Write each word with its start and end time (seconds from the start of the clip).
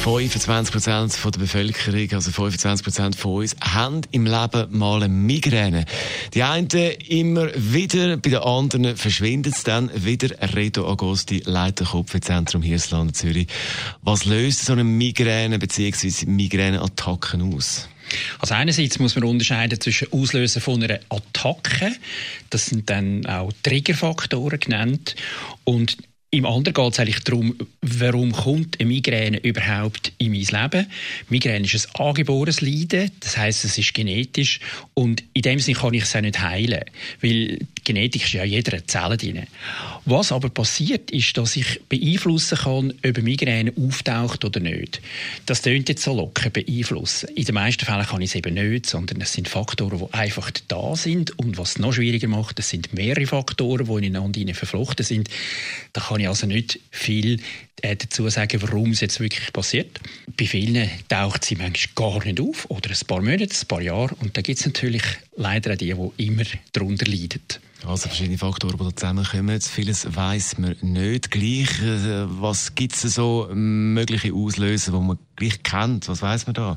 25% 0.00 1.30
der 1.30 1.38
Bevölkerung, 1.38 2.12
also 2.12 2.30
25% 2.30 3.16
von 3.16 3.32
uns, 3.34 3.54
haben 3.60 4.00
im 4.12 4.24
Leben 4.24 4.78
mal 4.78 5.02
eine 5.02 5.12
Migräne. 5.12 5.84
Die 6.32 6.42
einen 6.42 6.68
immer 6.68 7.50
wieder, 7.54 8.16
bei 8.16 8.30
den 8.30 8.38
anderen 8.38 8.96
verschwindet 8.96 9.56
es 9.56 9.62
dann 9.62 9.90
wieder. 9.94 10.30
Reto 10.54 10.90
Agosti, 10.90 11.42
Leiter 11.44 11.84
Kopfzentrum 11.84 12.62
Hirslande 12.62 13.12
Zürich. 13.12 13.48
Was 14.00 14.24
löst 14.24 14.64
so 14.64 14.72
eine 14.72 14.84
Migräne 14.84 15.58
bzw. 15.58 16.24
Migräneattacken 16.24 17.54
aus? 17.54 17.86
Also 18.38 18.54
einerseits 18.54 18.98
muss 18.98 19.14
man 19.14 19.24
unterscheiden 19.24 19.78
zwischen 19.80 20.10
Auslösen 20.12 20.62
von 20.62 20.82
einer 20.82 20.98
Attacke, 21.10 21.92
das 22.48 22.66
sind 22.66 22.88
dann 22.88 23.26
auch 23.26 23.52
Triggerfaktoren 23.62 24.60
genannt, 24.60 25.14
und 25.64 25.98
im 26.32 26.46
anderen 26.46 26.74
geht 26.74 26.92
es 26.92 27.00
eigentlich 27.00 27.24
darum, 27.24 27.56
warum 27.82 28.30
kommt 28.30 28.78
eine 28.78 28.88
Migräne 28.88 29.38
überhaupt 29.38 30.12
in 30.18 30.30
mein 30.30 30.42
Leben? 30.42 30.86
Migräne 31.28 31.64
ist 31.64 31.88
ein 31.88 32.06
angeborenes 32.06 32.60
Leiden, 32.60 33.10
das 33.18 33.36
heißt, 33.36 33.64
es 33.64 33.76
ist 33.76 33.94
genetisch 33.94 34.60
und 34.94 35.24
in 35.32 35.42
dem 35.42 35.58
Sinne 35.58 35.78
kann 35.78 35.92
ich 35.92 36.04
es 36.04 36.14
auch 36.14 36.20
nicht 36.20 36.40
heilen, 36.40 36.84
weil 37.20 37.58
Genetik 37.82 38.22
ist 38.24 38.32
ja 38.32 38.44
in 38.44 38.50
jeder 38.50 38.86
Zelle 38.86 39.16
drin. 39.16 39.42
Was 40.04 40.30
aber 40.30 40.50
passiert, 40.50 41.10
ist, 41.10 41.36
dass 41.36 41.56
ich 41.56 41.80
beeinflussen 41.88 42.58
kann, 42.58 42.90
ob 42.92 43.16
eine 43.16 43.22
Migräne 43.22 43.72
auftaucht 43.76 44.44
oder 44.44 44.60
nicht. 44.60 45.00
Das 45.46 45.62
tönt 45.62 45.88
jetzt 45.88 46.04
so 46.04 46.14
locker, 46.14 46.50
beeinflussen. 46.50 47.28
In 47.34 47.44
den 47.44 47.54
meisten 47.54 47.84
Fällen 47.84 48.06
kann 48.06 48.22
ich 48.22 48.30
es 48.30 48.36
eben 48.36 48.54
nicht, 48.54 48.86
sondern 48.86 49.20
es 49.20 49.32
sind 49.32 49.48
Faktoren, 49.48 49.98
die 49.98 50.14
einfach 50.14 50.52
da 50.68 50.94
sind 50.94 51.36
und 51.40 51.58
was 51.58 51.70
es 51.70 51.78
noch 51.78 51.92
schwieriger 51.92 52.28
macht, 52.28 52.60
es 52.60 52.68
sind 52.68 52.94
mehrere 52.94 53.26
Faktoren, 53.26 53.86
die 53.86 54.06
ineinander 54.06 54.54
verflochten 54.54 55.04
sind. 55.04 55.28
Da 55.92 56.00
kann 56.00 56.19
ich 56.20 56.28
also 56.28 56.46
nicht 56.46 56.78
viel 56.90 57.40
äh, 57.82 57.96
dazu 57.96 58.28
sagen, 58.28 58.60
warum 58.62 58.90
es 58.90 59.00
jetzt 59.00 59.20
wirklich 59.20 59.52
passiert. 59.52 60.00
Bei 60.36 60.46
vielen 60.46 60.88
taucht 61.08 61.44
sie 61.44 61.56
manchmal 61.56 61.94
gar 61.94 62.24
nicht 62.24 62.40
auf 62.40 62.68
oder 62.70 62.90
ein 62.90 63.06
paar 63.06 63.22
Monate, 63.22 63.54
ein 63.54 63.68
paar 63.68 63.80
Jahre 63.80 64.14
und 64.16 64.36
da 64.36 64.42
gibt 64.42 64.58
es 64.58 64.66
natürlich 64.66 65.02
leider 65.36 65.72
auch 65.72 65.76
die, 65.76 65.94
die 65.94 66.26
immer 66.26 66.44
darunter 66.72 67.06
leiden. 67.06 67.42
Also 67.86 68.08
verschiedene 68.08 68.36
Faktoren, 68.36 68.76
die 68.76 68.84
da 68.84 68.94
zusammenkommen. 68.94 69.60
Vieles 69.60 70.14
weiß 70.14 70.58
man 70.58 70.76
nicht 70.82 71.30
gleich. 71.30 71.80
Äh, 71.80 72.26
was 72.40 72.74
gibt 72.74 72.94
es 72.94 73.00
so 73.14 73.48
mögliche 73.52 74.34
Auslöser, 74.34 74.92
die 74.92 74.98
man 74.98 75.18
gleich 75.36 75.62
kennt? 75.62 76.06
Was 76.08 76.20
weiß 76.20 76.46
man 76.46 76.54
da? 76.54 76.76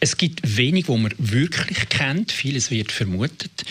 Es 0.00 0.16
gibt 0.16 0.40
wenig, 0.56 0.88
wo 0.88 0.96
man 0.98 1.14
wirklich 1.16 1.88
kennt. 1.88 2.32
Vieles 2.32 2.70
wird 2.70 2.92
vermutet. 2.92 3.64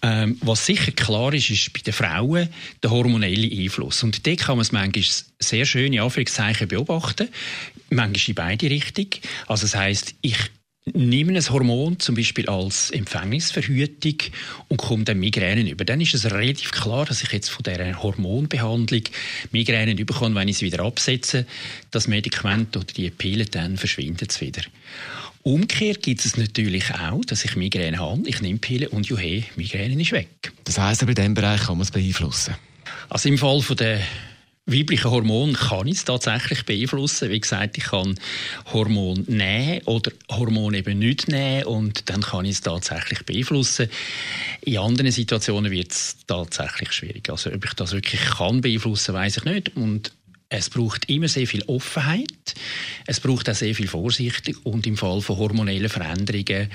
Ähm, 0.00 0.36
was 0.40 0.64
sicher 0.64 0.92
klar 0.92 1.34
ist, 1.34 1.50
ist 1.50 1.72
bei 1.72 1.80
den 1.80 1.92
Frauen 1.92 2.48
der 2.82 2.90
hormonelle 2.90 3.50
Einfluss. 3.60 4.02
Und 4.04 4.24
da 4.26 4.34
kann 4.36 4.56
man 4.56 4.62
es 4.62 4.72
manchmal 4.72 5.04
sehr 5.40 5.66
schön 5.66 5.98
Anführungszeichen 5.98 6.68
beobachten. 6.68 7.28
Manchmal 7.90 8.28
in 8.28 8.34
beide 8.34 8.70
Richtungen. 8.70 9.10
Also 9.48 9.62
das 9.62 9.74
heisst, 9.74 10.14
ich 10.22 10.38
nehmen 10.84 11.36
ein 11.36 11.48
Hormon 11.48 12.00
zum 12.00 12.16
Beispiel 12.16 12.48
als 12.48 12.90
Empfängnisverhütung 12.90 14.16
und 14.68 14.78
kommen 14.78 15.04
dann 15.04 15.18
Migränen 15.18 15.68
über, 15.68 15.84
dann 15.84 16.00
ist 16.00 16.14
es 16.14 16.24
relativ 16.30 16.72
klar, 16.72 17.04
dass 17.04 17.22
ich 17.22 17.30
jetzt 17.30 17.50
von 17.50 17.62
dieser 17.62 18.02
Hormonbehandlung 18.02 19.02
Migränen 19.52 19.96
bekomme, 20.04 20.34
wenn 20.34 20.48
ich 20.48 20.58
sie 20.58 20.66
wieder 20.66 20.84
absetze, 20.84 21.46
das 21.90 22.08
Medikament 22.08 22.76
oder 22.76 22.86
die 22.86 23.10
Pille, 23.10 23.44
dann 23.44 23.76
verschwindet 23.76 24.32
es 24.32 24.40
wieder. 24.40 24.62
Umgekehrt 25.44 26.02
gibt 26.02 26.24
es 26.24 26.36
natürlich 26.36 26.92
auch, 26.94 27.24
dass 27.24 27.44
ich 27.44 27.56
Migräne 27.56 27.98
habe, 27.98 28.28
ich 28.28 28.40
nehme 28.42 28.58
Pille 28.58 28.88
und 28.88 29.06
juhe, 29.06 29.44
Migräne 29.56 30.00
ist 30.00 30.12
weg. 30.12 30.52
Das 30.64 30.78
heisst, 30.78 31.02
aber 31.02 31.10
in 31.10 31.16
diesem 31.16 31.34
Bereich 31.34 31.62
kann 31.62 31.76
man 31.78 31.82
es 31.82 31.90
beeinflussen? 31.90 32.54
Also 33.08 33.28
im 33.28 33.38
Fall 33.38 33.60
von 33.60 33.76
der 33.76 34.00
weibliche 34.66 35.10
Hormon 35.10 35.54
kann 35.54 35.88
ich 35.88 35.96
es 35.96 36.04
tatsächlich 36.04 36.64
beeinflussen. 36.64 37.30
Wie 37.30 37.40
gesagt, 37.40 37.78
ich 37.78 37.84
kann 37.84 38.14
Hormon 38.72 39.24
nehmen 39.26 39.82
oder 39.86 40.12
Hormon 40.30 40.74
eben 40.74 40.98
nicht 40.98 41.28
nehmen 41.28 41.64
und 41.64 42.08
dann 42.08 42.22
kann 42.22 42.44
ich 42.44 42.52
es 42.52 42.60
tatsächlich 42.60 43.24
beeinflussen. 43.24 43.88
In 44.60 44.78
anderen 44.78 45.10
Situationen 45.10 45.72
wird 45.72 45.90
es 45.90 46.16
tatsächlich 46.26 46.92
schwierig. 46.92 47.28
Also 47.28 47.50
ob 47.52 47.64
ich 47.64 47.74
das 47.74 47.92
wirklich 47.92 48.20
kann 48.20 48.60
beeinflussen, 48.60 49.14
weiß 49.14 49.38
ich 49.38 49.44
nicht. 49.44 49.76
Und 49.76 50.12
es 50.48 50.70
braucht 50.70 51.08
immer 51.08 51.28
sehr 51.28 51.46
viel 51.46 51.64
Offenheit. 51.64 52.54
Es 53.06 53.20
braucht 53.20 53.48
auch 53.48 53.54
sehr 53.54 53.74
viel 53.74 53.88
Vorsicht. 53.88 54.52
Und 54.64 54.86
im 54.86 54.96
Fall 54.96 55.22
von 55.22 55.38
hormonellen 55.38 55.88
Veränderungen 55.88 56.70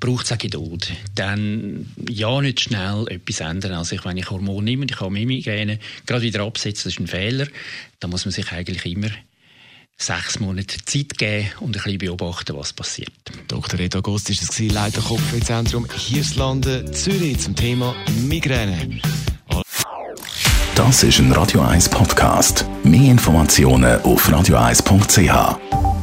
braucht 0.00 0.26
es 0.26 0.32
auch 0.32 0.38
Geduld. 0.38 0.92
Dann 1.14 1.86
ja 2.08 2.40
nicht 2.40 2.60
schnell 2.60 3.06
etwas 3.08 3.40
ändern. 3.40 3.72
Also 3.72 3.96
ich, 3.96 4.04
wenn 4.04 4.16
ich 4.16 4.30
Hormone 4.30 4.64
nehme, 4.64 4.86
ich 4.88 5.00
habe 5.00 5.10
Migräne, 5.10 5.78
gerade 6.06 6.22
wieder 6.22 6.42
absetzen, 6.42 6.84
das 6.84 6.94
ist 6.94 7.00
ein 7.00 7.06
Fehler. 7.06 7.46
Da 8.00 8.08
muss 8.08 8.24
man 8.24 8.32
sich 8.32 8.50
eigentlich 8.52 8.86
immer 8.86 9.10
sechs 9.96 10.38
Monate 10.38 10.78
Zeit 10.84 11.18
geben 11.18 11.48
und 11.60 11.76
ein 11.76 11.82
bisschen 11.82 11.98
beobachten, 11.98 12.56
was 12.56 12.72
passiert. 12.72 13.12
Dr. 13.48 13.80
Ed 13.80 13.96
August 13.96 14.30
ist 14.30 14.42
es, 14.42 14.58
Leiter 14.72 15.00
Kopfwehzentrum 15.00 15.86
Hirslanden, 15.90 16.92
Zürich 16.94 17.38
zum 17.40 17.56
Thema 17.56 17.96
Migräne. 18.22 19.00
Das 20.76 21.02
ist 21.02 21.18
ein 21.18 21.32
Radio 21.32 21.62
1 21.62 21.88
Podcast. 21.88 22.64
Mehr 22.84 23.10
Informationen 23.10 24.00
auf 24.02 24.28
radio1.ch. 24.28 25.97